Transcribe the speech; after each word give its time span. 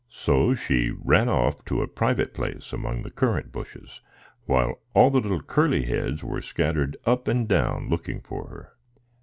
So 0.09 0.55
she 0.55 0.89
ran 0.97 1.29
off 1.29 1.63
to 1.65 1.83
a 1.83 1.87
private 1.87 2.33
place 2.33 2.73
among 2.73 3.03
the 3.03 3.11
currant 3.11 3.51
bushes, 3.51 4.01
while 4.47 4.79
all 4.95 5.11
the 5.11 5.19
little 5.19 5.43
curly 5.43 5.83
heads 5.83 6.23
were 6.23 6.41
scattered 6.41 6.97
up 7.05 7.27
and 7.27 7.47
down 7.47 7.87
looking 7.87 8.19
for 8.19 8.47
her. 8.47 8.73